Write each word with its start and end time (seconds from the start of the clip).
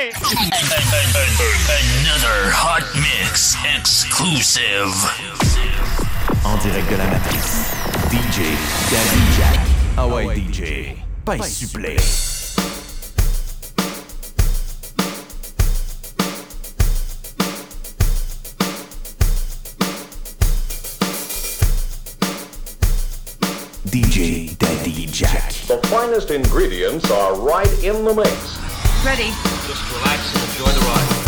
way! 0.00 0.10
Another 2.00 2.50
hot 2.52 2.84
mix 2.96 3.56
exclusive. 3.76 4.92
En 6.44 6.56
direct 6.58 6.88
de 6.88 6.96
la 6.96 7.06
matrice, 7.06 7.74
DJ 8.08 8.56
Daddy 8.90 9.22
Jack. 9.36 9.60
Ah 9.96 10.06
ouais, 10.06 10.34
DJ, 10.34 10.96
pas 11.24 11.42
supplé. 11.42 11.96
DJ 23.84 24.56
Daddy 24.56 25.06
Jack. 25.12 25.52
The 25.66 25.78
finest 25.88 26.30
ingredients 26.30 27.10
are 27.10 27.34
right 27.34 27.70
in 27.84 28.04
the 28.04 28.14
mix. 28.14 28.58
Ready. 29.04 29.59
Relax 30.00 30.34
and 30.34 30.50
enjoy 30.50 30.72
the 30.72 30.80
ride. 30.86 31.19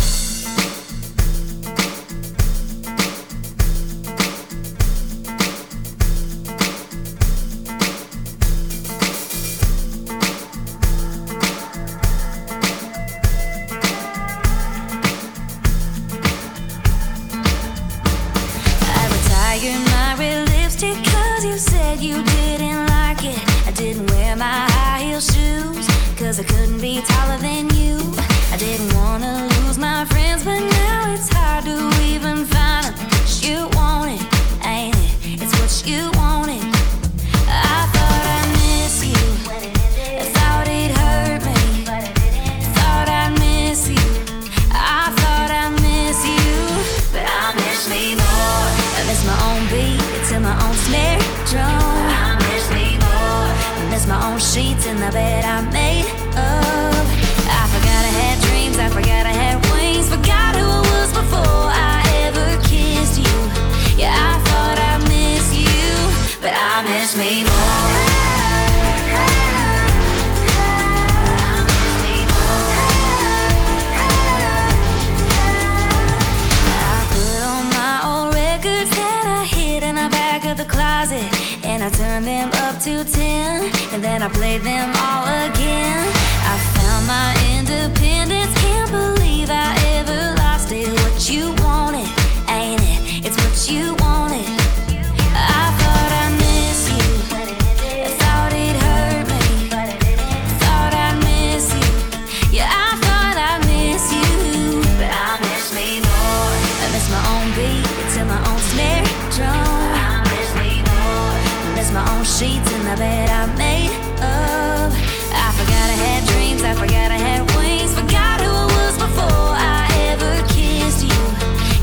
My 112.04 112.18
own 112.18 112.24
sheets 112.24 112.70
in 112.72 112.82
the 112.84 112.96
bed 112.96 113.28
I 113.30 113.46
made 113.56 113.92
of. 114.18 114.90
I 115.32 115.48
forgot 115.58 115.86
I 115.94 115.98
had 116.06 116.26
dreams. 116.28 116.62
I 116.62 116.74
forgot 116.74 117.10
I 117.10 117.20
had 117.28 117.42
wings. 117.56 117.94
Forgot 117.94 118.40
who 118.40 118.50
I 118.50 118.66
was 118.76 118.94
before 118.98 119.50
I 119.54 119.86
ever 120.10 120.34
kissed 120.48 121.04
you. 121.04 121.22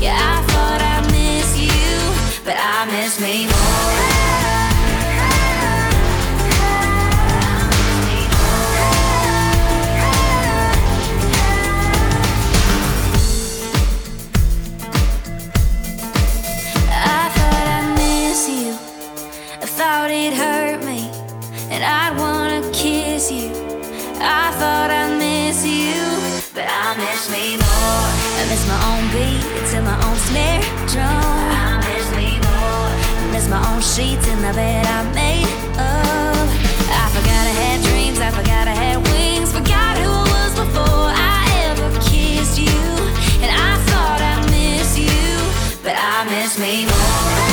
Yeah, 0.00 0.16
I 0.16 0.36
thought 0.52 0.80
I'd 0.80 1.06
miss 1.12 1.50
you, 1.58 2.44
but 2.44 2.56
I 2.58 2.84
miss 2.86 3.20
me 3.20 3.46
more. 3.46 4.19
Me 27.30 27.56
more. 27.56 28.06
I 28.38 28.46
miss 28.50 28.66
my 28.66 28.80
own 28.90 29.04
beat 29.14 29.42
to 29.70 29.82
my 29.82 29.96
own 30.06 30.16
snare 30.26 30.62
drum. 30.90 31.06
I 31.06 31.78
miss 31.86 32.10
me 32.18 32.38
more. 32.42 32.90
I 33.22 33.26
miss 33.30 33.48
my 33.48 33.62
own 33.70 33.80
sheets 33.80 34.26
in 34.26 34.38
the 34.42 34.52
bed 34.52 34.84
I 34.86 35.00
made 35.14 35.46
of. 35.78 36.46
I 36.90 37.06
forgot 37.14 37.42
I 37.46 37.54
had 37.62 37.78
dreams. 37.86 38.18
I 38.18 38.30
forgot 38.30 38.66
I 38.66 38.74
had 38.74 38.98
wings. 39.12 39.52
Forgot 39.52 39.98
who 39.98 40.10
I 40.10 40.26
was 40.34 40.52
before 40.58 41.08
I 41.14 41.40
ever 41.70 41.88
kissed 42.02 42.58
you. 42.58 42.82
And 43.42 43.50
I 43.50 43.78
thought 43.88 44.20
I'd 44.20 44.50
miss 44.50 44.98
you, 44.98 45.22
but 45.84 45.94
I 45.96 46.24
miss 46.24 46.58
me 46.58 46.86
more. 46.86 47.49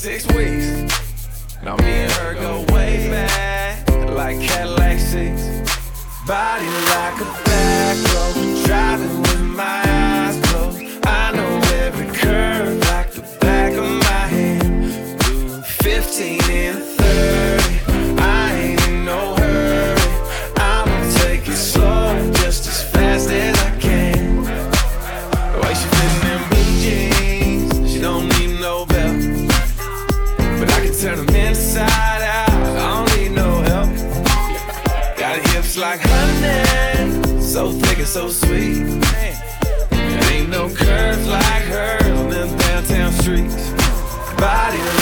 Six 0.00 0.26
weeks. 0.28 0.66
Now 1.62 1.76
me 1.76 1.84
and 1.84 2.12
her 2.12 2.32
go 2.32 2.64
way 2.72 3.10
back, 3.10 3.86
like 4.08 4.40
Cadillac 4.40 4.98
seats. 4.98 5.44
Body 6.26 6.64
like 6.64 7.20
a 7.20 7.28
back 7.44 7.96
road, 8.14 8.64
driving 8.64 9.20
with 9.20 9.42
my 9.42 9.82
eyes 9.84 10.40
closed. 10.48 10.80
I 11.04 11.32
know 11.36 11.60
every 11.84 12.06
curve 12.16 12.49
so 38.10 38.28
sweet. 38.28 38.82
There 39.90 40.32
ain't 40.32 40.48
no 40.48 40.68
curves 40.68 41.28
like 41.28 41.62
hers 41.62 42.18
on 42.18 42.30
them 42.30 42.58
downtown 42.58 43.12
streets. 43.12 43.70
Body 44.36 44.99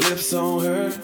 lips 0.00 0.32
on 0.32 0.64
hers. 0.64 0.98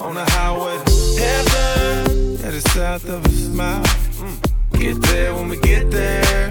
On 0.00 0.14
the 0.14 0.24
highway 0.32 0.76
heaven, 1.18 2.34
at 2.44 2.52
the 2.52 2.62
south 2.74 3.08
of 3.08 3.24
a 3.24 3.28
smile. 3.30 3.82
Mm. 3.82 4.78
Get 4.78 5.02
there 5.02 5.34
when 5.34 5.48
we 5.48 5.56
get 5.60 5.90
there, 5.90 6.48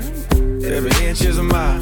every 0.75 0.91
inch 1.05 1.21
is 1.21 1.37
a 1.37 1.43
mile. 1.43 1.81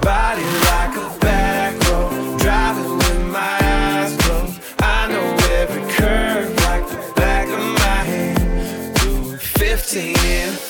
Body 0.00 0.42
like 0.70 0.96
a 0.96 1.18
back 1.20 1.72
road, 1.88 2.40
driving 2.40 2.96
with 2.96 3.26
my 3.30 3.58
eyes 3.60 4.16
closed. 4.22 4.60
I 4.80 5.08
know 5.08 5.28
every 5.60 5.82
curve 5.92 6.54
like 6.66 6.86
the 6.88 7.12
back 7.16 7.48
of 7.48 7.64
my 7.84 8.00
hand. 8.12 8.94
Doing 9.00 9.38
15 9.38 10.69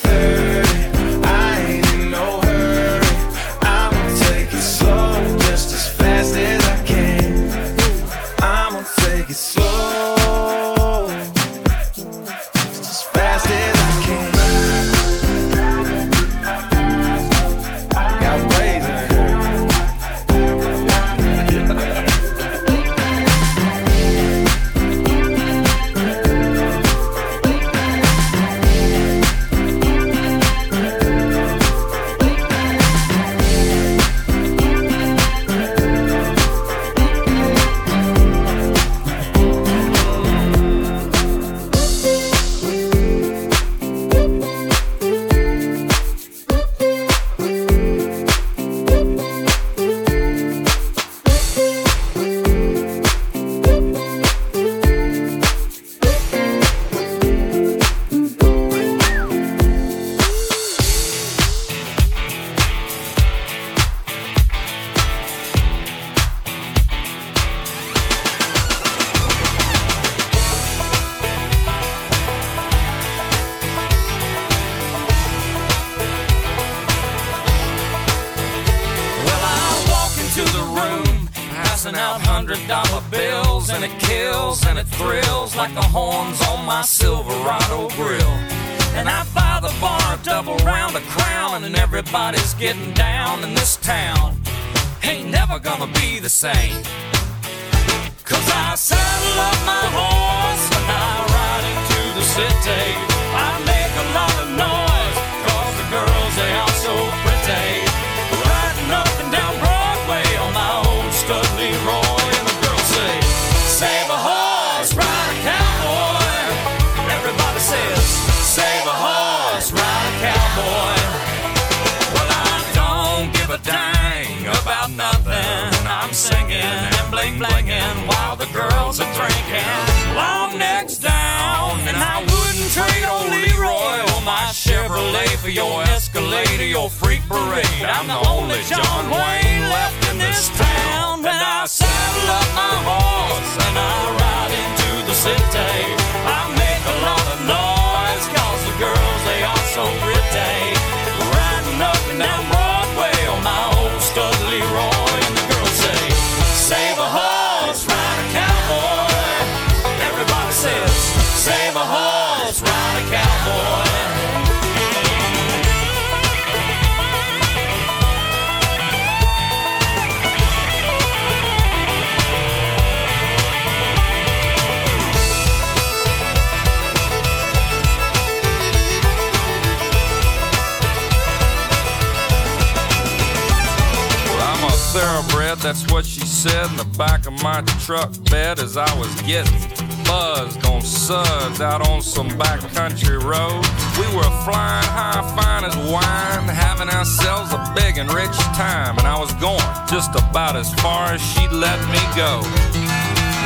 that's 185.70 185.92
what 185.92 186.04
she 186.04 186.18
said 186.22 186.66
in 186.68 186.76
the 186.76 186.98
back 186.98 187.28
of 187.28 187.42
my 187.44 187.62
truck 187.78 188.10
bed 188.28 188.58
as 188.58 188.76
I 188.76 188.92
was 188.98 189.08
getting 189.22 189.54
buzzed 190.02 190.66
on 190.66 190.82
suds 190.82 191.60
out 191.60 191.86
on 191.86 192.02
some 192.02 192.28
backcountry 192.30 193.22
road. 193.22 193.62
We 193.94 194.06
were 194.16 194.30
flying 194.42 194.90
high, 194.90 195.22
fine 195.38 195.62
as 195.62 195.76
wine, 195.86 196.48
having 196.48 196.88
ourselves 196.88 197.52
a 197.52 197.72
big 197.76 197.98
and 197.98 198.12
rich 198.12 198.36
time, 198.58 198.98
and 198.98 199.06
I 199.06 199.16
was 199.16 199.32
going 199.34 199.62
just 199.86 200.10
about 200.18 200.56
as 200.56 200.74
far 200.82 201.12
as 201.12 201.22
she'd 201.22 201.52
let 201.52 201.78
me 201.86 202.02
go. 202.18 202.42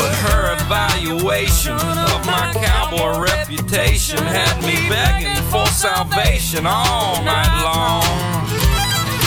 But 0.01 0.13
her 0.25 0.57
evaluation 0.65 1.75
of 1.75 2.25
my 2.25 2.55
cowboy 2.57 3.21
reputation 3.21 4.17
had 4.17 4.57
me 4.65 4.89
begging 4.89 5.37
for 5.53 5.67
salvation 5.67 6.65
all 6.65 7.23
night 7.23 7.53
long. 7.63 8.34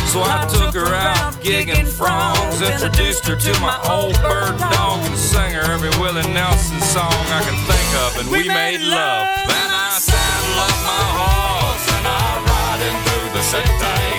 So 0.08 0.24
I 0.24 0.48
took 0.50 0.74
her 0.74 0.94
out 0.96 1.34
gigging 1.44 1.86
frogs, 1.86 2.62
introduced 2.62 3.26
her 3.28 3.36
to 3.36 3.60
my 3.60 3.78
old 3.90 4.16
bird 4.22 4.58
dog, 4.58 5.06
and 5.06 5.18
sang 5.18 5.54
her 5.54 5.72
every 5.72 5.90
Willie 6.02 6.28
Nelson 6.34 6.82
song 6.82 7.12
I 7.12 7.44
can 7.44 7.58
think 7.68 7.90
of, 8.04 8.20
and 8.20 8.32
we 8.32 8.48
made 8.48 8.82
love. 8.82 9.28
Then 9.48 9.70
I 9.70 9.98
saddle 10.00 10.60
up 10.64 10.78
my 10.88 11.06
horse 11.20 11.88
and 11.98 12.08
I 12.08 12.30
ride 12.50 12.82
in 12.88 12.96
through 13.04 13.30
the 13.34 13.44
city. 13.44 14.17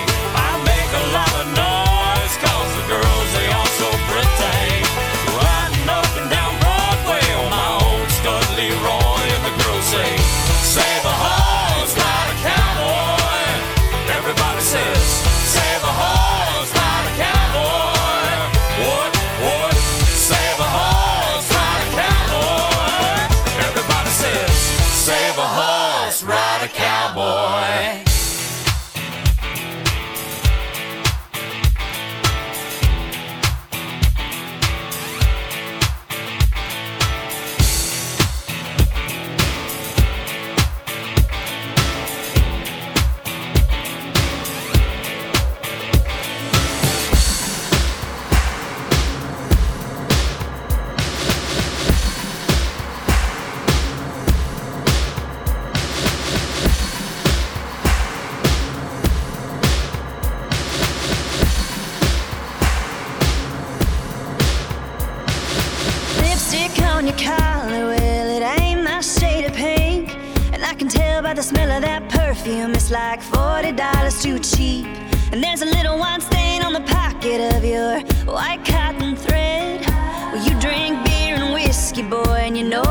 Like 72.91 73.21
$40 73.21 74.23
too 74.23 74.39
cheap. 74.39 74.87
And 75.31 75.43
there's 75.43 75.61
a 75.61 75.65
little 75.65 75.99
wine 75.99 76.21
stain 76.21 76.63
on 76.63 76.73
the 76.73 76.81
pocket 76.81 77.55
of 77.55 77.63
your 77.63 77.99
white 78.25 78.65
cotton 78.65 79.15
thread. 79.15 79.85
Well, 79.85 80.43
you 80.43 80.59
drink 80.59 81.05
beer 81.05 81.35
and 81.35 81.53
whiskey, 81.53 82.01
boy, 82.01 82.41
and 82.47 82.57
you 82.57 82.63
know 82.63 82.81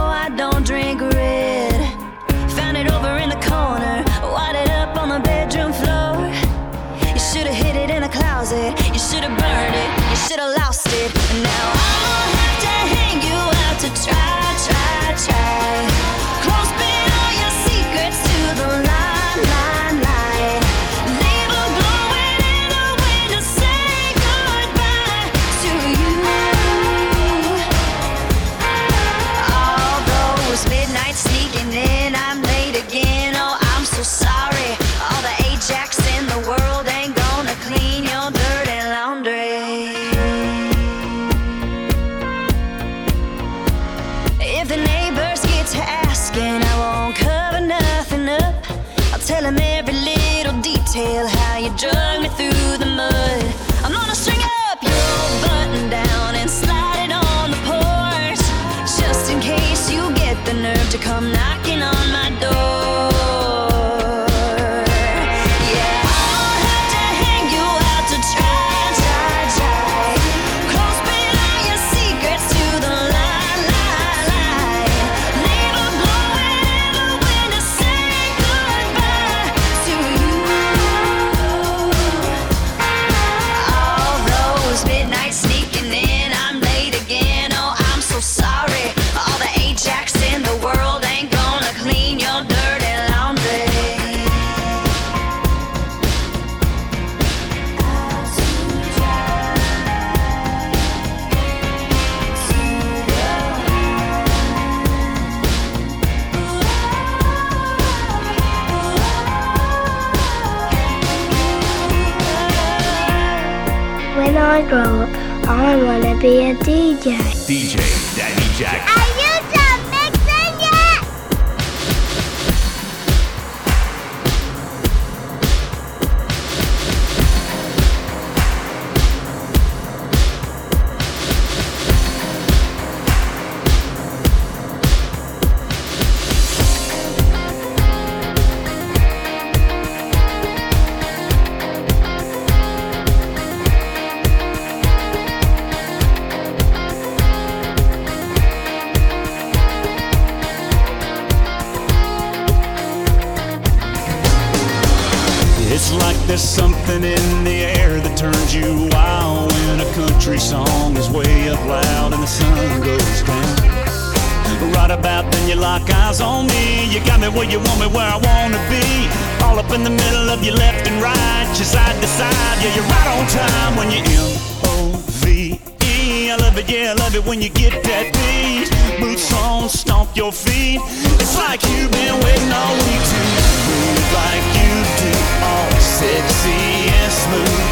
it 177.19 177.27
when 177.27 177.43
you 177.43 177.49
get 177.49 177.73
that 177.85 178.07
beat. 178.15 178.69
Boots 179.01 179.33
on, 179.35 179.69
stomp 179.69 180.17
your 180.17 180.33
feet. 180.33 180.81
It's 181.19 181.37
like 181.37 181.63
you've 181.71 181.91
been 181.91 182.17
waiting 182.25 182.53
all 182.53 182.75
week 182.87 183.05
to 183.13 183.21
move 183.35 184.07
like 184.23 184.47
you 184.59 184.73
do. 185.03 185.11
All 185.43 185.71
sexy 185.81 186.91
and 186.91 187.13
smooth. 187.13 187.65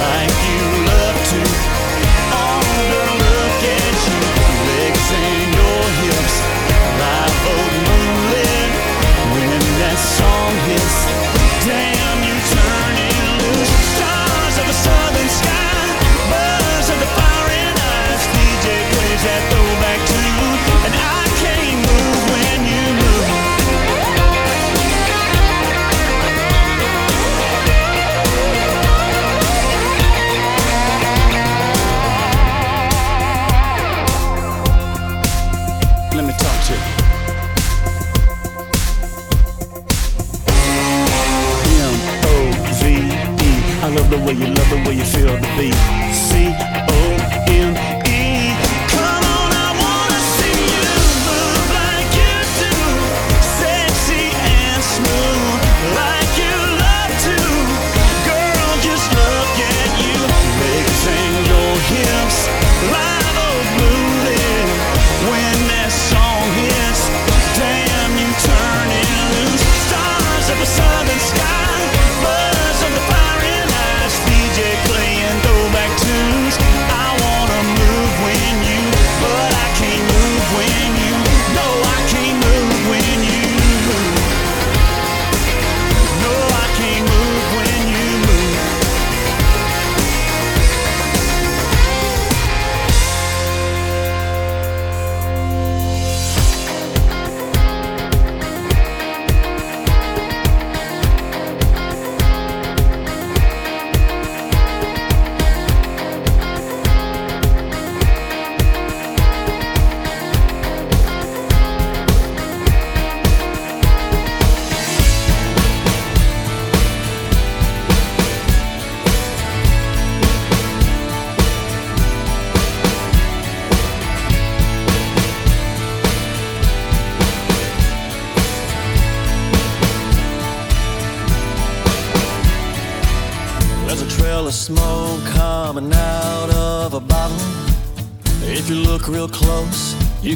Like 0.00 0.33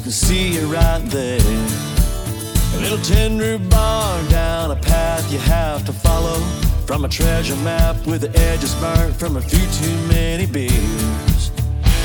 can 0.09 0.13
see 0.15 0.55
you 0.55 0.67
right 0.73 1.05
there. 1.11 1.39
A 1.39 2.81
little 2.81 2.97
tender 3.05 3.59
bar 3.59 4.23
down 4.31 4.71
a 4.71 4.77
path 4.77 5.31
you 5.31 5.39
have 5.39 5.85
to 5.85 5.93
follow. 5.93 6.41
From 6.87 7.05
a 7.05 7.09
treasure 7.11 7.57
map 7.57 7.95
with 8.07 8.23
the 8.23 8.31
edges 8.39 8.75
burnt 8.77 9.15
from 9.17 9.37
a 9.37 9.43
few 9.43 9.67
too 9.81 9.97
many 10.07 10.47
beers. 10.47 11.51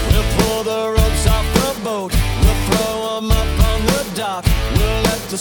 We'll 0.09 0.29
pull 0.35 0.63
the 0.63 0.81
ropes 0.97 1.27
off 1.27 1.47
the 1.53 1.81
boat. 1.81 2.11
We'll 2.41 2.61
throw 2.67 3.17
'em 3.17 3.31
up 3.31 3.51
on 3.71 3.79
the 3.85 4.03
dock. 4.15 4.43
We'll 4.75 5.01
let 5.03 5.21
the 5.29 5.37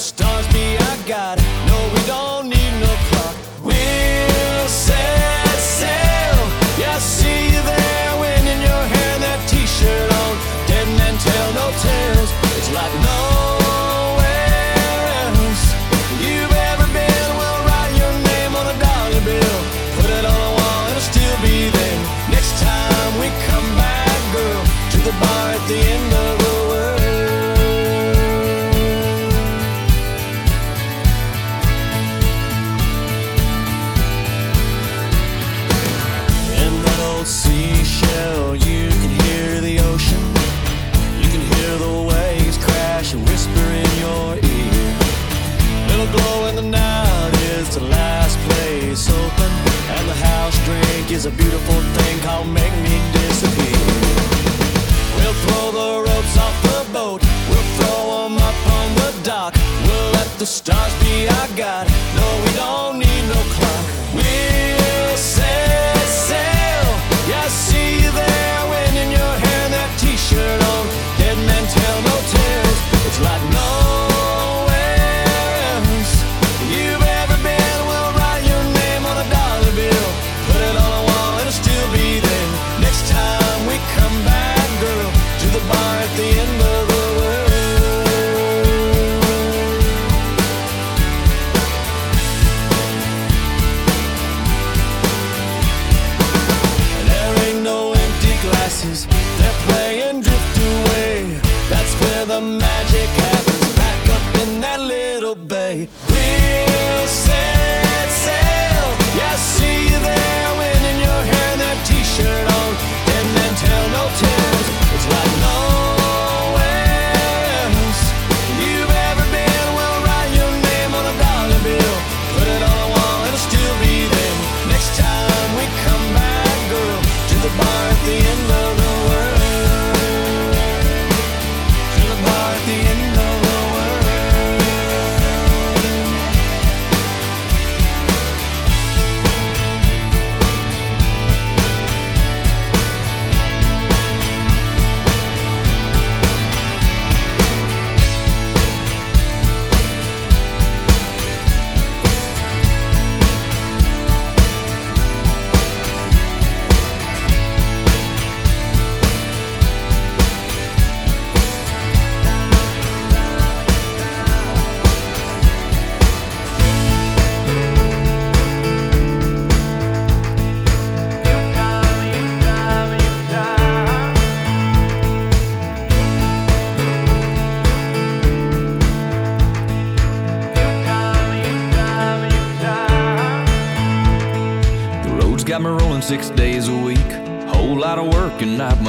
Stars 60.65 60.95
be 61.03 61.27
our 61.27 61.49
God. 61.57 61.89
No, 62.15 62.27
we 62.45 62.51
don't 62.55 62.99
need 63.01 63.23
no. 63.27 63.52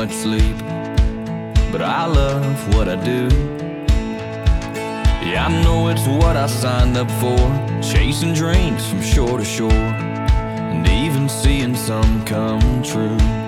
much 0.05 0.15
sleep, 0.15 0.57
but 1.71 1.81
I 1.81 2.05
love 2.05 2.75
what 2.75 2.89
I 2.89 2.97
do. 2.97 3.29
Yeah, 5.25 5.47
I 5.47 5.63
know 5.63 5.87
it's 5.87 6.05
what 6.05 6.35
I 6.35 6.45
signed 6.47 6.97
up 6.97 7.09
for, 7.21 7.37
chasing 7.81 8.33
dreams 8.33 8.85
from 8.89 9.01
shore 9.01 9.37
to 9.37 9.45
shore, 9.45 9.71
and 9.71 10.85
even 10.89 11.29
seeing 11.29 11.73
some 11.73 12.25
come 12.25 12.83
true. 12.83 13.42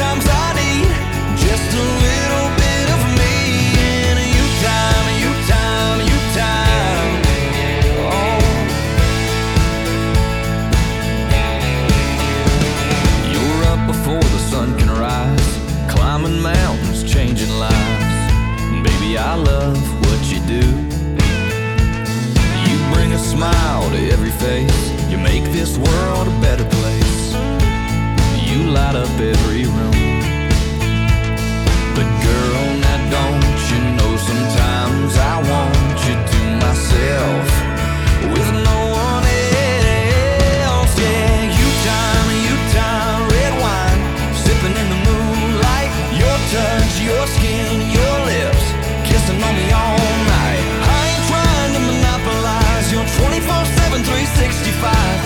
Sometimes 0.00 0.29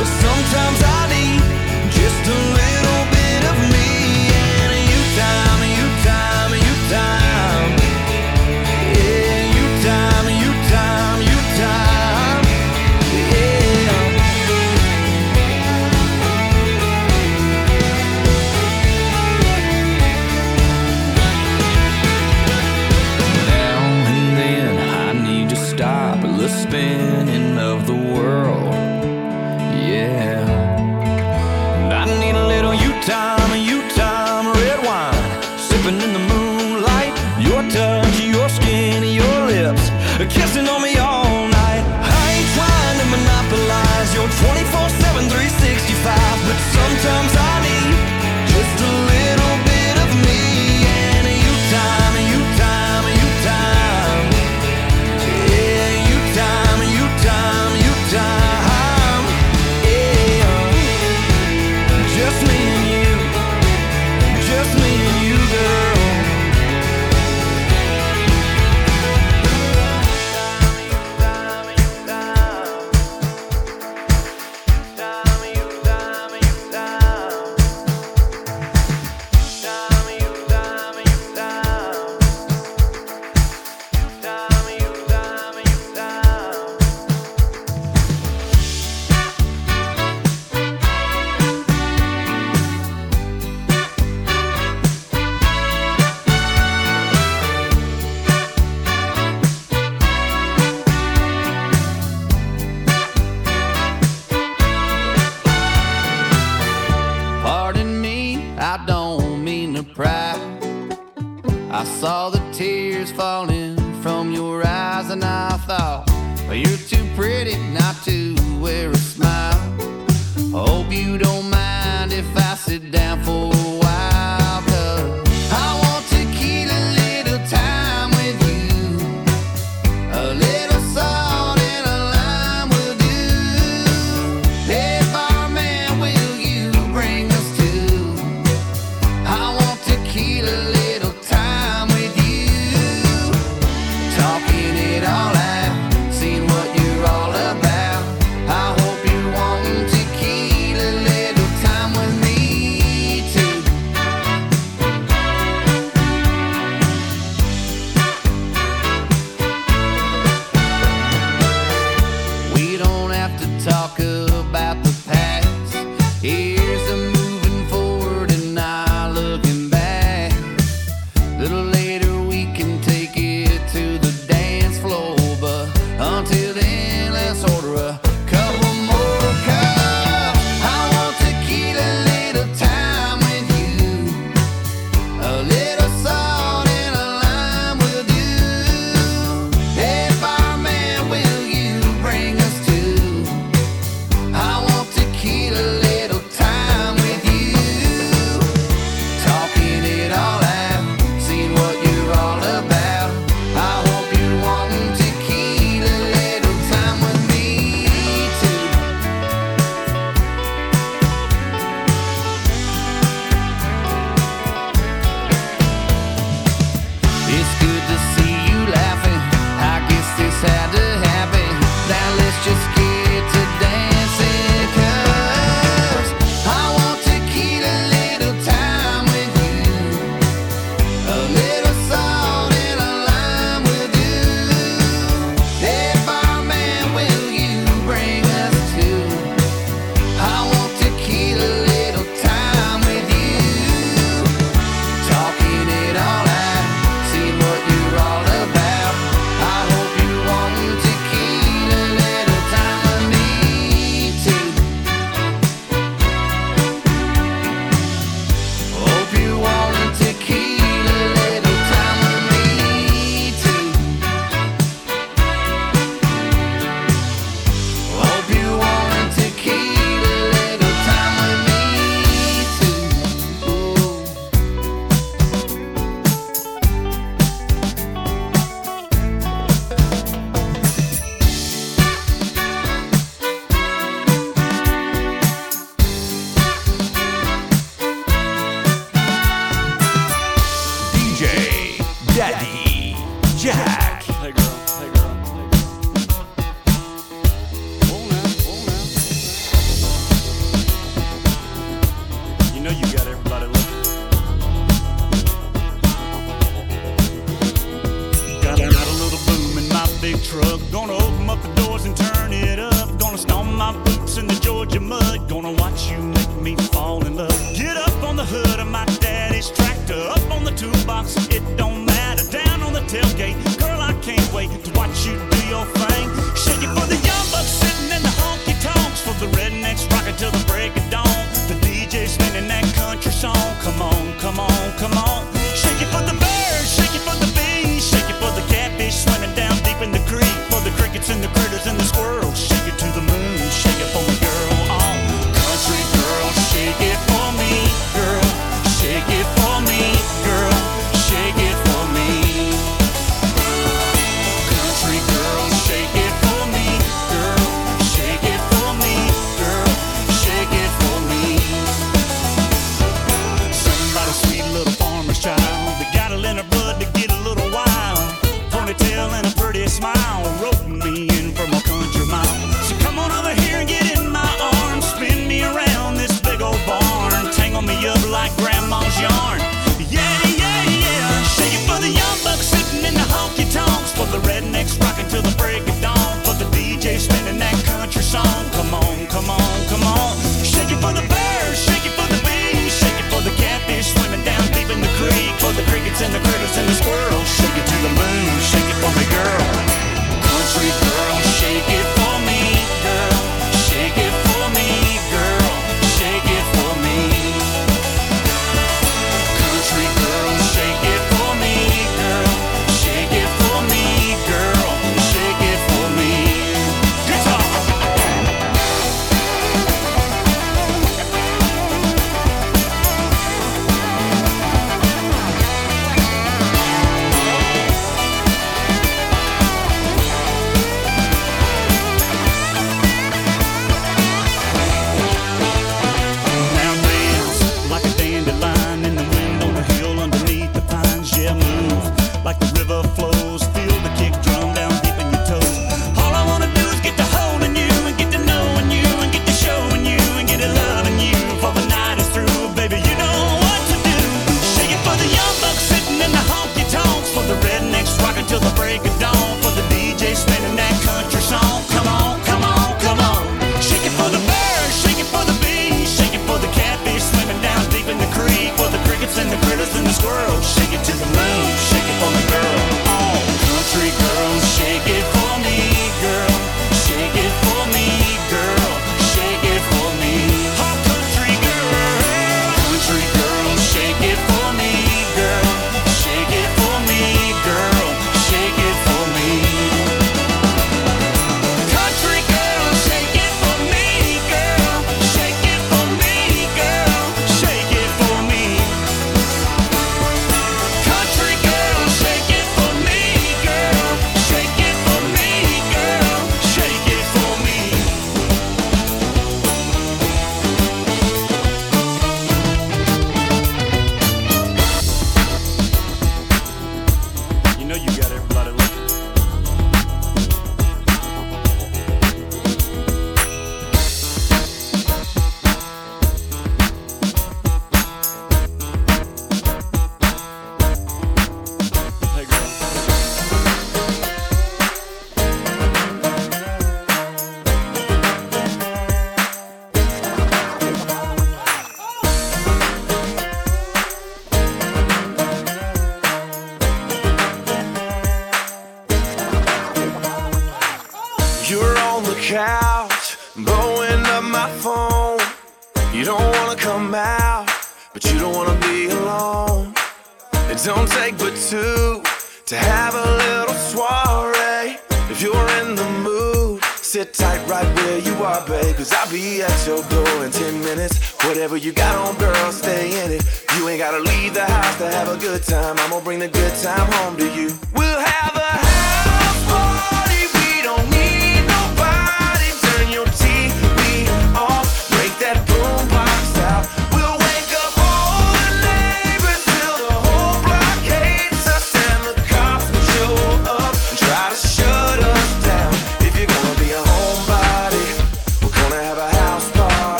But 0.00 0.06
sometimes 0.06 0.79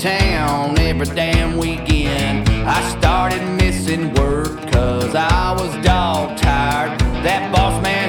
town 0.00 0.78
every 0.78 1.14
damn 1.14 1.58
weekend. 1.58 2.48
I 2.48 2.98
started 2.98 3.42
missing 3.56 4.14
work 4.14 4.72
cause 4.72 5.14
I 5.14 5.52
was 5.52 5.74
dog 5.84 6.38
tired. 6.38 6.98
That 7.22 7.52
boss 7.52 7.82
man 7.82 7.99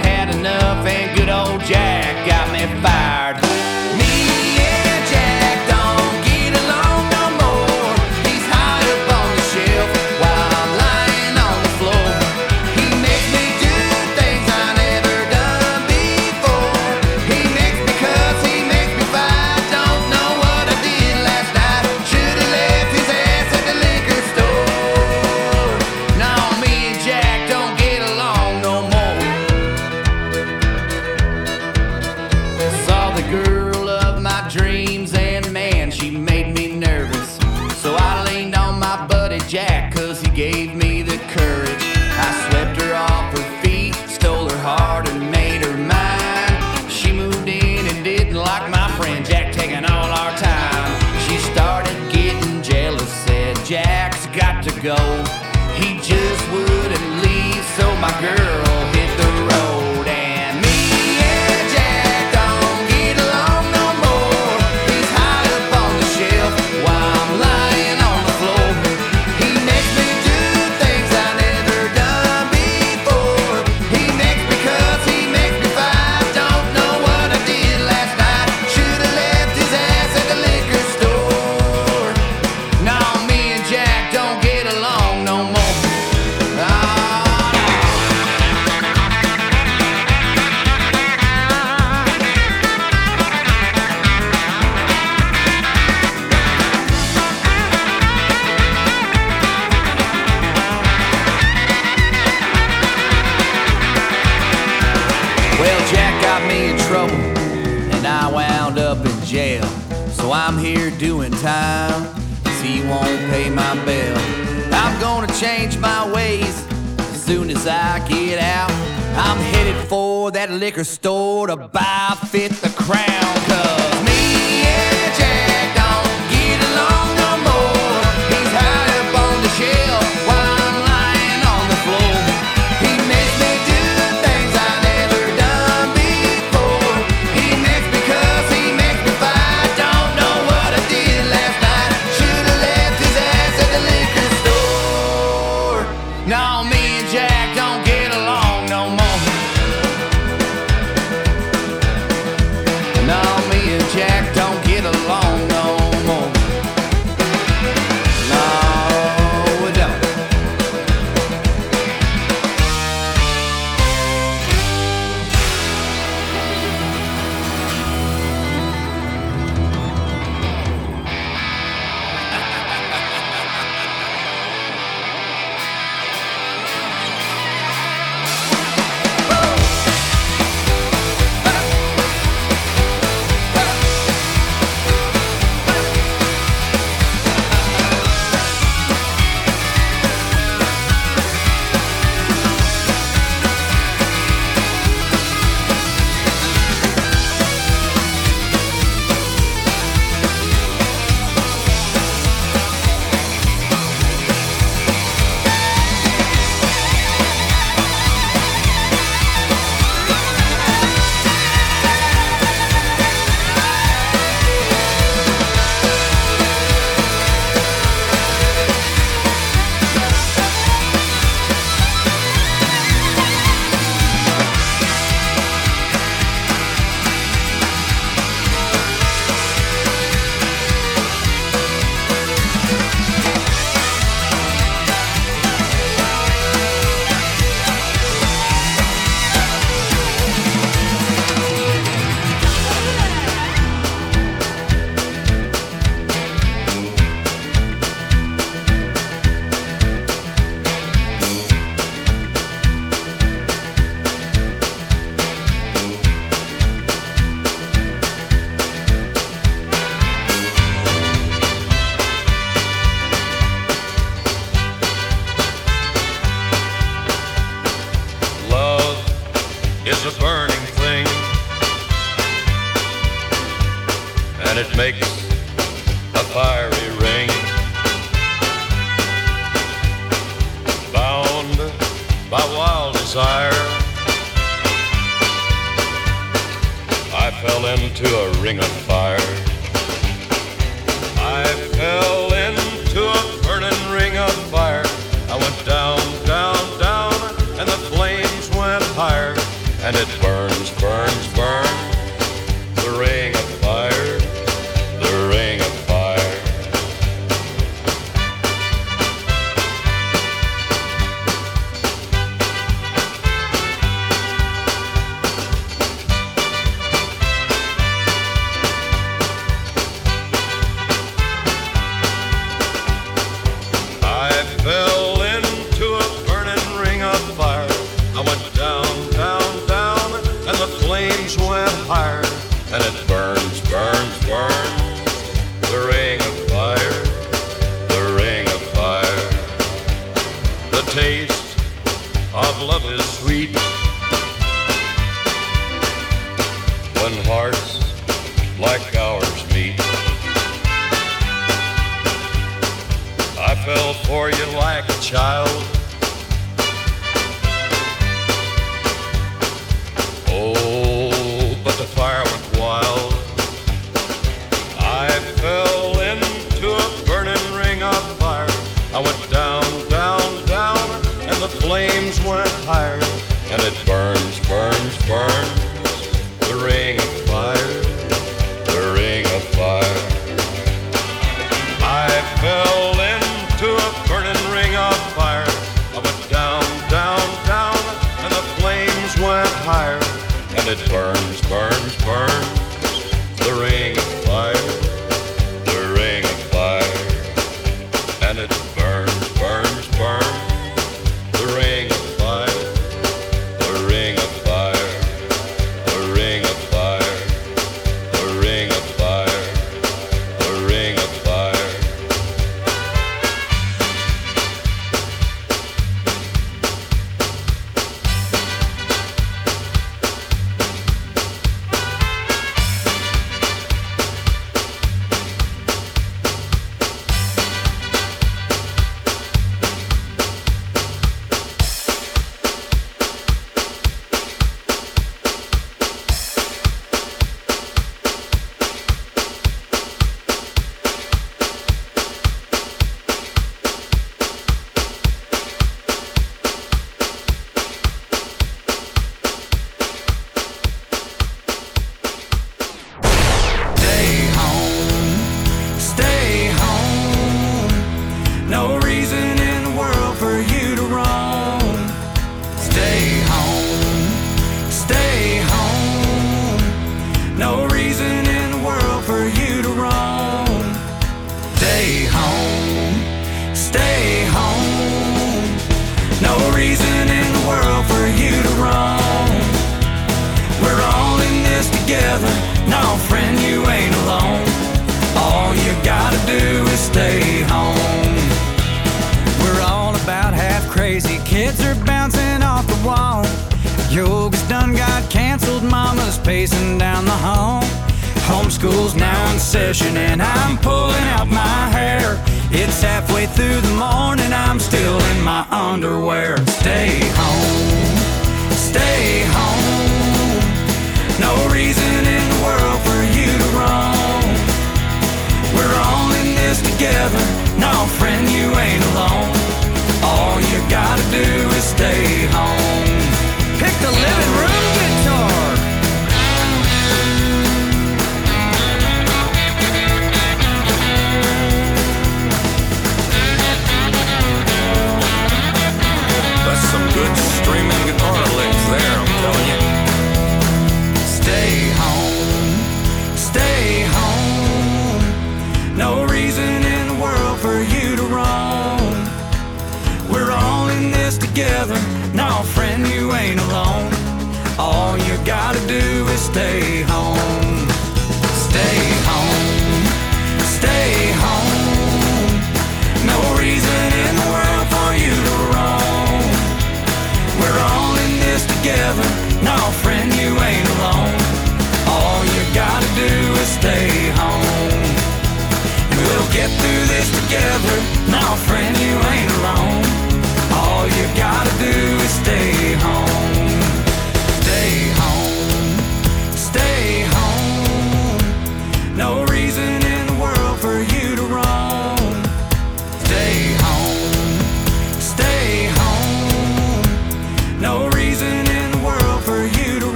liquor 120.71 120.85
stole. 120.85 121.20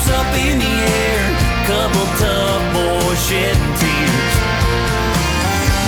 jumps 0.00 0.10
up 0.10 0.26
in 0.36 0.58
the 0.58 0.64
air. 0.64 1.36
Couple 1.66 2.06
tough 2.18 2.74
boys 2.74 3.26
shedding 3.26 3.74
tears. 3.78 4.34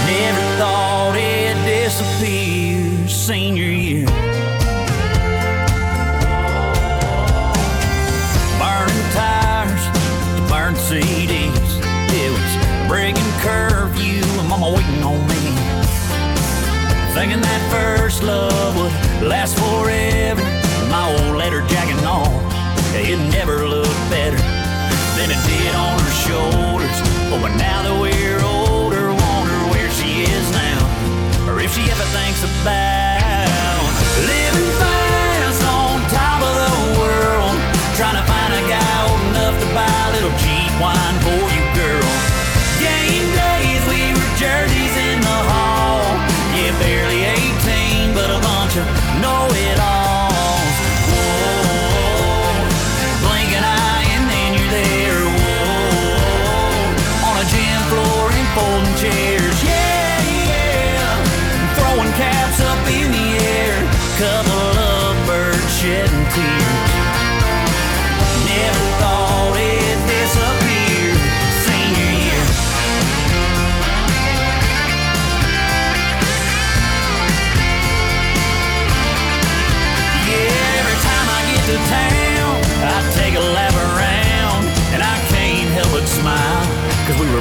Never 0.06 0.58
thought 0.58 1.14
it'd 1.16 1.64
disappear, 1.64 3.08
senior 3.08 3.64
year. 3.64 4.06
Burning 8.58 9.08
tires, 9.12 9.84
burning 10.50 10.80
CDs. 10.80 11.72
It 12.12 12.30
was 12.30 12.88
breaking 12.88 13.32
curfew. 13.40 14.22
and 14.40 14.48
Mama 14.48 14.70
waiting 14.70 15.02
on 15.02 15.20
me. 15.28 15.42
Thinking 17.14 17.40
that 17.40 17.62
first 17.70 18.22
love 18.22 18.61
shoulders. 26.32 26.98
Oh, 27.30 27.38
but 27.42 27.54
now 27.56 27.82
that 27.82 27.96
we're 28.00 28.40
older, 28.40 29.08
wonder 29.12 29.58
where 29.72 29.90
she 29.90 30.22
is 30.22 30.46
now, 30.52 30.80
or 31.48 31.60
if 31.60 31.74
she 31.74 31.82
ever 31.90 32.06
thinks 32.16 32.42
about. 32.42 33.01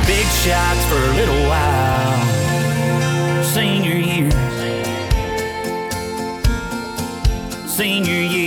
were 0.01 0.07
big 0.07 0.25
shots 0.25 0.85
for 0.85 0.95
a 0.95 1.15
little 1.15 1.47
while. 1.47 3.43
Senior 3.43 3.95
year. 3.95 4.31
Senior 7.67 8.13
year. 8.13 8.40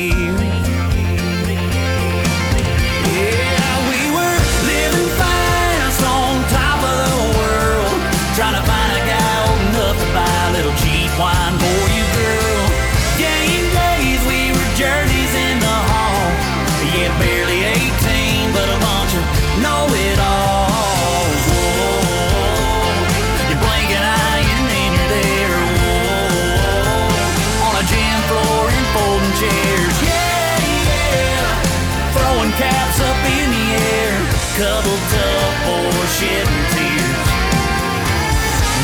couple 34.57 34.97
tough 35.11 35.67
boys 35.67 36.17
shedding 36.17 36.65
tears. 36.71 37.27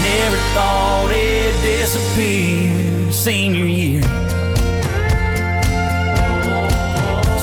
Never 0.03 0.37
thought 0.53 1.11
it 1.12 1.55
disappeared 1.62 3.14
senior 3.14 3.66
year. 3.66 4.03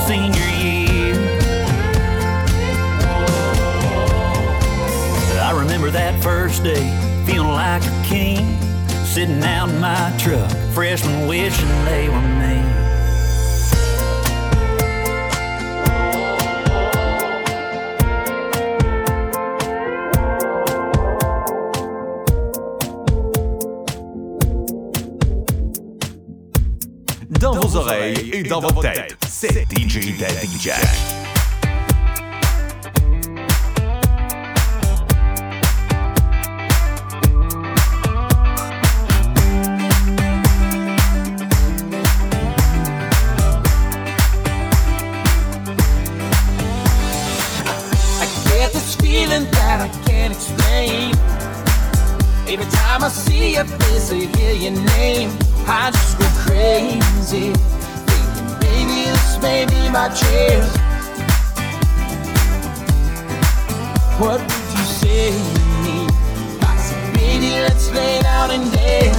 Senior 0.06 0.50
year. 0.60 1.16
I 5.42 5.54
remember 5.58 5.90
that 5.92 6.22
first 6.22 6.66
day 6.66 6.86
feeling 7.26 7.48
like 7.48 7.84
a 7.84 8.04
king, 8.06 8.60
sitting 9.06 9.42
out 9.42 9.70
in 9.70 9.80
my 9.80 10.14
truck, 10.20 10.52
freshmen 10.74 11.30
wishing 11.30 11.70
they 11.86 12.10
were 12.10 12.22
me. 12.22 12.87
oreilles 27.88 28.30
et 28.34 28.44
dans 28.44 28.60
vos 28.60 28.82
têtes. 28.82 29.18
C'est 29.30 29.66
DJ 29.72 30.18
Daddy 30.18 30.60
Jack. 30.60 30.88
Every 52.50 52.66
time 52.72 53.04
I 53.04 53.10
see 53.10 53.56
your 53.56 53.66
face 53.66 54.10
or 54.10 54.16
hear 54.16 54.54
your 54.54 54.72
name, 54.72 55.30
I 55.68 55.92
just 55.92 56.18
go 56.18 56.26
crazy 56.46 57.77
this 59.38 59.44
may 59.44 59.66
be 59.66 59.90
my 59.90 60.10
chair. 60.10 60.64
What 64.20 64.42
would 64.42 64.52
you 64.78 64.86
say 64.86 65.32
to 65.32 65.60
me? 65.84 66.08
Possibility, 66.60 67.52
let's 67.62 67.90
lay 67.92 68.22
down 68.22 68.52
and 68.52 68.72
dance. 68.72 69.18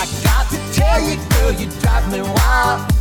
I 0.00 0.06
got 0.24 0.48
to 0.50 0.58
tell 0.72 1.00
you, 1.00 1.16
girl, 1.30 1.52
you 1.52 1.68
drive 1.80 2.10
me 2.12 2.22
wild. 2.22 2.92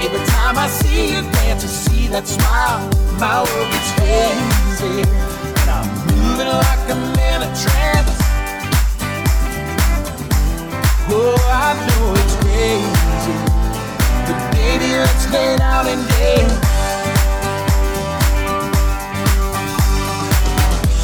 Every 0.00 0.24
time 0.26 0.58
I 0.58 0.68
see 0.68 1.14
you 1.14 1.22
dance, 1.22 1.64
I 1.64 1.68
see 1.68 2.08
that 2.08 2.26
smile. 2.26 2.88
My 3.18 3.42
world 3.42 3.70
gets 3.72 3.92
crazy, 3.98 5.02
and 5.60 5.70
I'm 5.70 5.88
moving 6.06 6.48
like 6.48 6.90
I'm 6.90 7.18
in 7.18 7.42
a 7.42 7.54
trance. 7.56 8.17
Oh, 11.10 11.34
I 11.48 11.72
know 11.72 12.12
it's 12.20 12.36
crazy, 12.44 13.36
but 14.28 14.38
baby, 14.52 14.92
let's 14.92 15.24
get 15.32 15.58
out 15.58 15.86
and 15.86 16.04
dance. 16.04 16.52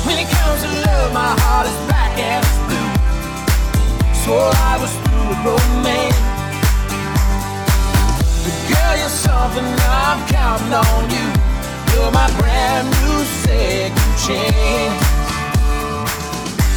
When 0.05 0.19
it 0.21 0.29
comes 0.29 0.61
to 0.61 0.69
love, 0.85 1.09
my 1.15 1.33
heart 1.41 1.67
is 1.67 1.79
black 1.89 2.13
as 2.21 2.45
blue. 2.69 2.91
Swore 4.25 4.53
I 4.53 4.77
was 4.77 4.93
through 5.09 5.25
with 5.33 5.41
romance. 5.41 6.21
But 8.45 8.57
girl, 8.69 8.95
you're 9.01 9.09
something 9.09 9.65
I'm 9.65 10.21
counting 10.29 10.75
on 10.85 11.03
you. 11.09 11.29
You're 11.97 12.13
my 12.13 12.29
brand 12.37 12.93
new 12.93 13.25
second 13.41 14.13
chance. 14.21 15.01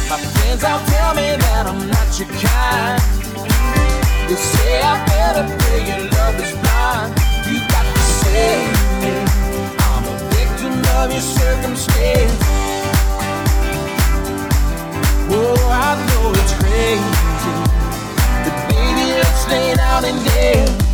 My 0.08 0.16
friends 0.16 0.64
all 0.64 0.80
tell 0.86 1.12
me 1.12 1.36
that 1.36 1.66
I'm 1.68 1.90
not 1.92 2.08
your 2.18 2.28
kind 2.40 3.17
they 4.28 4.34
say 4.34 4.82
I 4.82 5.06
better 5.06 5.44
your 5.88 6.10
love 6.10 6.34
is 6.38 6.52
blind. 6.60 7.16
You 7.48 7.60
got 7.72 7.82
to 7.82 8.02
say 8.20 8.60
I'm 9.88 10.04
a 10.04 10.16
victim 10.36 10.74
of 10.96 11.10
your 11.10 11.22
circumstance. 11.22 12.36
Oh, 15.30 15.56
I 15.72 15.96
know 16.08 16.32
it's 16.36 16.52
crazy, 16.60 17.54
but 18.44 18.56
baby, 18.68 19.12
let's 19.16 19.48
lay 19.48 19.74
down 19.74 20.04
and 20.04 20.22
dance. 20.26 20.87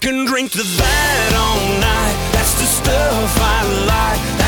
Can 0.00 0.24
drink 0.24 0.50
to 0.50 0.62
that 0.62 1.32
all 1.36 1.60
night. 1.78 2.32
That's 2.32 2.54
the 2.54 2.64
stuff 2.64 3.36
I 3.38 3.60
like. 3.86 4.39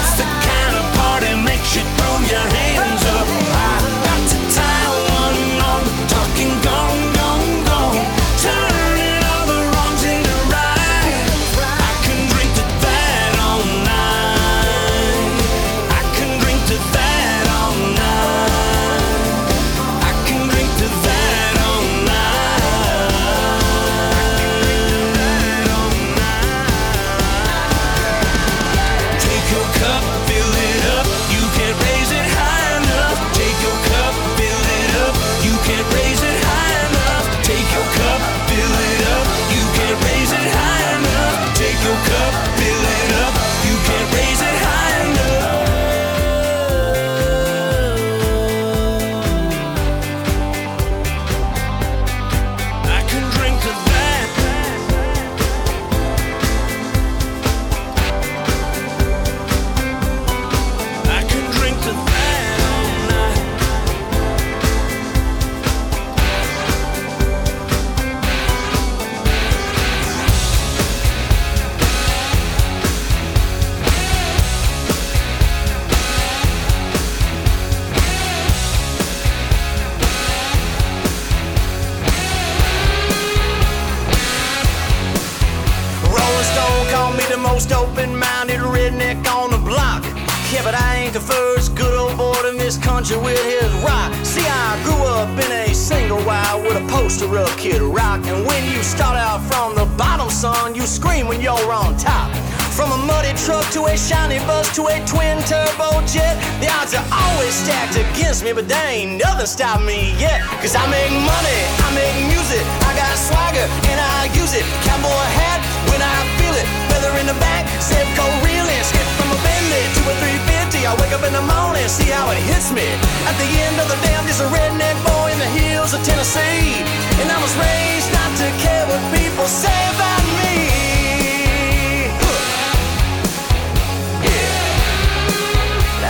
From 102.73 102.89
a 102.89 102.97
muddy 102.97 103.37
truck 103.37 103.69
to 103.77 103.85
a 103.85 103.93
shiny 104.01 104.41
bus 104.49 104.65
to 104.81 104.89
a 104.89 104.97
twin 105.05 105.37
turbo 105.45 106.01
jet, 106.09 106.41
the 106.57 106.73
odds 106.73 106.97
are 106.97 107.05
always 107.13 107.53
stacked 107.53 108.01
against 108.01 108.41
me, 108.41 108.57
but 108.57 108.65
there 108.65 108.89
ain't 108.89 109.21
nothing 109.21 109.45
stopping 109.45 109.85
me 109.85 110.17
yet. 110.17 110.41
Cause 110.65 110.73
I 110.73 110.81
make 110.89 111.13
money, 111.13 111.61
I 111.85 111.89
make 111.93 112.17
music, 112.33 112.65
I 112.89 112.97
got 112.97 113.13
swagger, 113.21 113.69
and 113.93 113.99
I 114.01 114.33
use 114.33 114.57
it. 114.57 114.65
Cowboy 114.89 115.13
hat 115.37 115.61
when 115.93 116.01
I 116.01 116.17
feel 116.41 116.57
it, 116.57 116.65
feather 116.89 117.13
in 117.21 117.29
the 117.29 117.37
back, 117.45 117.69
Zebco 117.77 118.25
reeling, 118.41 118.83
skip 118.89 119.05
from 119.21 119.29
a 119.29 119.39
Bentley 119.45 119.85
to 120.01 120.01
a 120.09 120.15
350. 120.49 120.89
I 120.89 120.97
wake 120.97 121.13
up 121.13 121.29
in 121.29 121.37
the 121.37 121.45
morning, 121.45 121.85
see 121.93 122.09
how 122.09 122.33
it 122.33 122.41
hits 122.41 122.73
me. 122.73 122.89
At 123.29 123.37
the 123.37 123.49
end 123.69 123.85
of 123.85 123.93
the 123.93 124.01
day, 124.01 124.17
I'm 124.17 124.25
just 124.25 124.41
a 124.41 124.49
redneck 124.49 124.97
boy 125.05 125.29
in 125.29 125.39
the 125.45 125.53
hills 125.61 125.93
of 125.93 126.01
Tennessee. 126.09 126.81
And 127.21 127.29
I 127.29 127.37
was 127.37 127.53
raised 127.53 128.09
not 128.17 128.33
to 128.41 128.49
care 128.65 128.89
what 128.89 129.03
people 129.13 129.45
say 129.45 129.77
about 129.93 130.22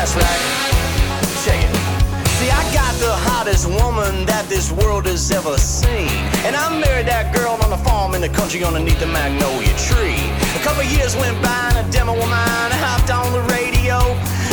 That's 0.02 0.18
right. 0.18 0.42
Check 1.46 1.62
it. 1.62 1.70
See, 2.42 2.50
I 2.50 2.58
got 2.74 2.90
the 2.98 3.14
hottest 3.30 3.70
woman 3.70 4.26
that 4.26 4.50
this 4.50 4.74
world 4.74 5.06
has 5.06 5.30
ever 5.30 5.54
seen. 5.54 6.10
And 6.42 6.58
I 6.58 6.74
married 6.74 7.06
that 7.06 7.30
girl 7.30 7.54
on 7.62 7.70
a 7.70 7.78
farm 7.86 8.18
in 8.18 8.20
the 8.20 8.28
country 8.28 8.66
underneath 8.66 8.98
the 8.98 9.06
magnolia 9.06 9.70
tree. 9.78 10.18
A 10.58 10.60
couple 10.66 10.82
years 10.82 11.14
went 11.14 11.38
by 11.38 11.70
and 11.70 11.86
a 11.86 11.86
demo 11.94 12.18
of 12.18 12.26
mine 12.26 12.74
hopped 12.82 13.14
on 13.14 13.30
the 13.30 13.46
radio. 13.54 14.02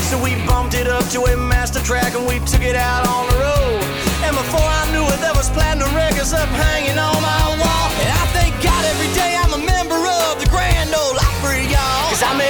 So 0.05 0.21
we 0.21 0.37
bumped 0.45 0.77
it 0.77 0.85
up 0.85 1.01
to 1.17 1.25
a 1.25 1.33
master 1.33 1.81
track 1.81 2.13
and 2.13 2.29
we 2.29 2.37
took 2.45 2.61
it 2.61 2.77
out 2.77 3.09
on 3.09 3.25
the 3.33 3.37
road. 3.41 3.81
And 4.29 4.37
before 4.37 4.61
I 4.61 4.85
knew 4.93 5.01
it, 5.09 5.17
there 5.17 5.33
was 5.33 5.49
platinum 5.49 5.89
records 5.97 6.29
up 6.29 6.45
hanging 6.61 7.01
on 7.01 7.17
my 7.25 7.57
wall. 7.57 7.87
And 8.05 8.09
I 8.13 8.23
thank 8.37 8.53
God 8.61 8.85
every 8.85 9.09
day 9.17 9.33
I'm 9.41 9.57
a 9.57 9.63
member 9.65 9.97
of 9.97 10.37
the 10.37 10.45
Grand 10.53 10.93
Ole 10.93 11.17
Opry, 11.17 11.65
y'all. 11.73 12.05
Cause 12.13 12.21
I 12.21 12.37
make 12.37 12.48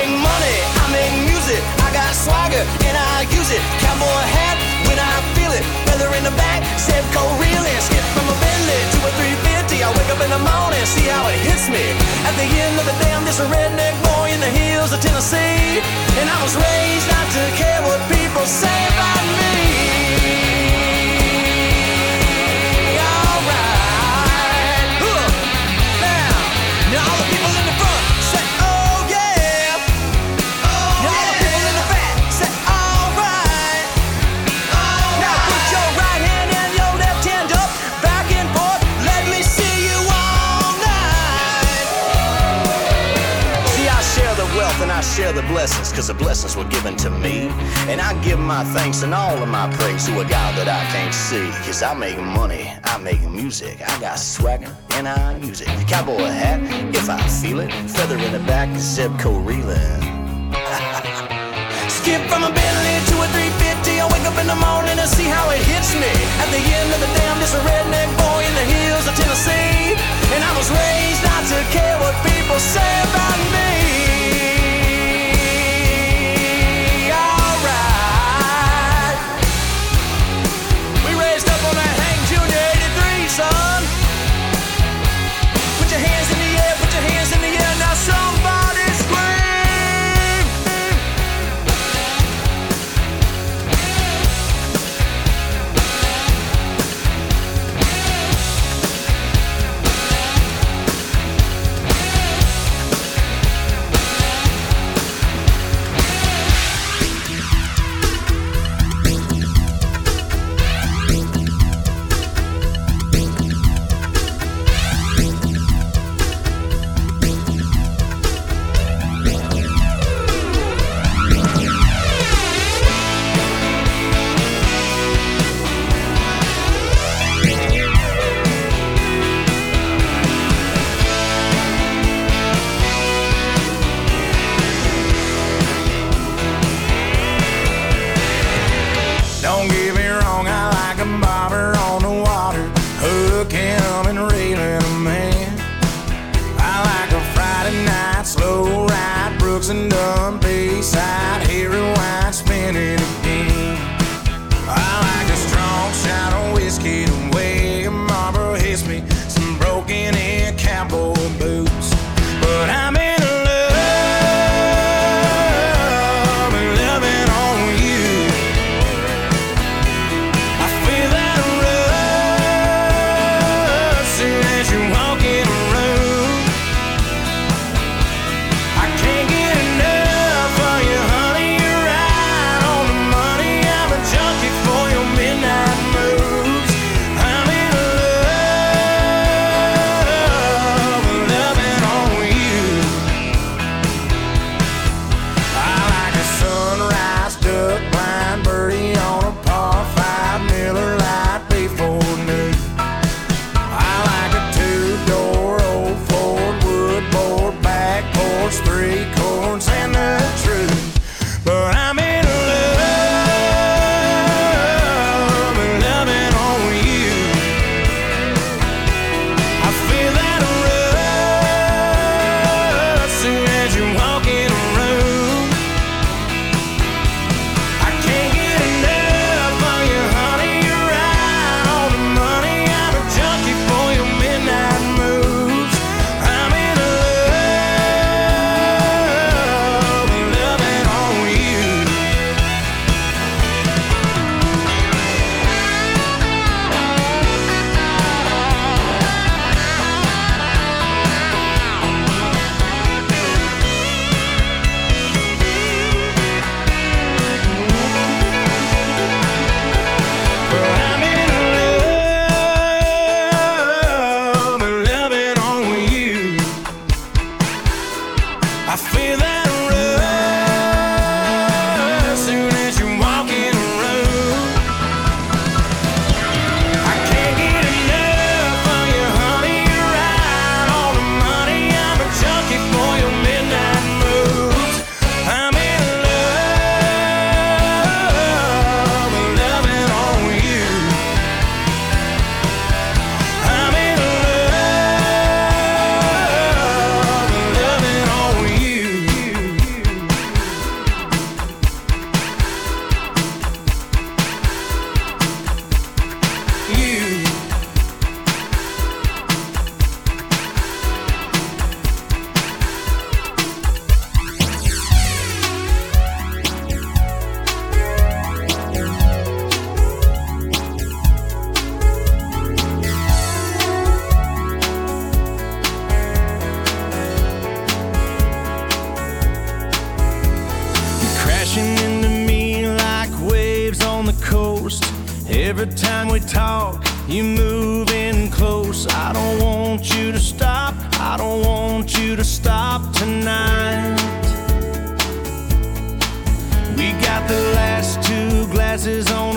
swagger 2.30 2.64
and 2.86 2.96
I 2.96 3.26
use 3.34 3.50
it. 3.50 3.62
Cowboy 3.82 4.22
hat 4.38 4.58
when 4.86 5.02
I 5.02 5.14
feel 5.34 5.50
it. 5.50 5.66
Feather 5.90 6.10
in 6.14 6.24
the 6.24 6.36
back, 6.38 6.62
Zebco 6.78 7.22
reeling. 7.42 7.80
Skip 7.82 8.06
from 8.14 8.30
a 8.30 8.36
Bentley 8.38 8.82
to 8.94 8.98
a 9.10 9.12
350. 9.18 9.82
I 9.82 9.90
wake 9.98 10.12
up 10.14 10.22
in 10.22 10.30
the 10.30 10.44
morning, 10.46 10.84
see 10.86 11.10
how 11.10 11.26
it 11.34 11.40
hits 11.42 11.66
me. 11.74 11.82
At 12.30 12.36
the 12.38 12.46
end 12.46 12.78
of 12.78 12.86
the 12.86 12.96
day, 13.02 13.12
I'm 13.18 13.26
just 13.26 13.42
a 13.42 13.50
redneck 13.50 13.96
boy 14.14 14.30
in 14.30 14.40
the 14.40 14.52
hills 14.62 14.94
of 14.94 15.02
Tennessee. 15.02 15.82
And 16.22 16.28
I 16.30 16.38
was 16.46 16.54
raised 16.54 17.08
not 17.10 17.28
to 17.34 17.44
care 17.58 17.82
what 17.82 18.00
people 18.14 18.46
say 18.46 18.80
about 18.94 19.26
me. 19.42 20.09
Share 45.20 45.34
the 45.34 45.48
blessings, 45.52 45.92
cause 45.92 46.08
the 46.08 46.14
blessings 46.14 46.56
were 46.56 46.70
given 46.76 46.96
to 46.96 47.10
me. 47.10 47.52
And 47.92 48.00
I 48.00 48.16
give 48.24 48.40
my 48.40 48.64
thanks 48.76 49.04
and 49.04 49.14
all 49.14 49.36
of 49.44 49.50
my 49.50 49.68
praise 49.76 50.06
to 50.08 50.14
a 50.24 50.24
God 50.24 50.52
that 50.56 50.70
I 50.72 50.82
can't 50.96 51.14
see. 51.14 51.48
Cause 51.68 51.84
I 51.84 51.94
make 51.94 52.18
money, 52.40 52.72
I 52.86 52.96
make 53.04 53.20
music, 53.28 53.76
I 53.84 54.00
got 54.00 54.16
swagger 54.16 54.72
and 54.96 55.08
I 55.10 55.36
use 55.44 55.60
it. 55.60 55.68
Cowboy 55.92 56.24
hat, 56.24 56.60
if 56.96 57.10
I 57.10 57.20
feel 57.28 57.60
it. 57.60 57.72
Feather 57.96 58.16
in 58.16 58.32
the 58.32 58.44
back, 58.48 58.70
Zebco 58.80 59.44
reeling. 59.44 60.00
Skip 61.98 62.24
from 62.32 62.48
a 62.48 62.52
Bentley 62.56 62.96
to 63.12 63.16
a 63.20 63.28
350. 63.36 64.00
I 64.00 64.08
wake 64.16 64.24
up 64.24 64.40
in 64.40 64.48
the 64.48 64.60
morning 64.72 64.96
and 64.96 65.10
see 65.10 65.28
how 65.28 65.52
it 65.52 65.60
hits 65.68 65.92
me. 66.00 66.14
At 66.40 66.48
the 66.48 66.64
end 66.64 66.90
of 66.96 67.00
the 67.04 67.12
day, 67.12 67.28
I'm 67.28 67.40
just 67.44 67.60
a 67.60 67.64
redneck 67.68 68.10
boy 68.16 68.40
in 68.48 68.54
the 68.56 68.68
hills 68.72 69.04
of 69.04 69.16
Tennessee. 69.20 70.00
And 70.32 70.42
I 70.48 70.52
was 70.56 70.72
raised 70.72 71.22
not 71.28 71.44
to 71.52 71.60
care 71.76 71.98
what 72.00 72.16
people 72.24 72.56
say 72.56 72.92
about 73.12 73.40
me. 73.52 74.09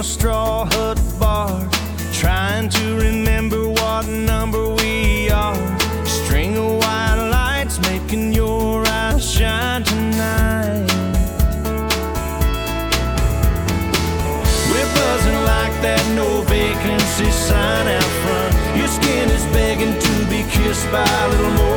a 0.02 0.04
straw 0.04 0.64
hut 0.64 1.00
bar, 1.20 1.68
trying 2.12 2.68
to 2.68 2.96
remember 2.96 3.68
what 3.68 4.04
number 4.08 4.74
we 4.74 5.30
are. 5.30 5.54
String 6.04 6.56
of 6.56 6.70
white 6.82 7.28
lights 7.30 7.78
making 7.90 8.32
your 8.32 8.84
eyes 8.88 9.24
shine 9.24 9.84
tonight. 9.84 10.88
We're 14.70 14.92
buzzing 14.98 15.40
like 15.52 15.74
that 15.86 16.04
no 16.16 16.28
vacancy 16.50 17.30
sign 17.30 17.86
out 17.86 18.10
front. 18.22 18.52
Your 18.78 18.88
skin 18.88 19.28
is 19.30 19.44
begging 19.54 19.94
to 20.06 20.14
be 20.32 20.42
kissed 20.50 20.90
by 20.90 21.06
a 21.26 21.28
little 21.28 21.50
more. 21.60 21.71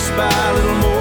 just 0.00 0.16
by 0.16 0.50
a 0.50 0.54
little 0.54 0.74
more. 0.76 0.99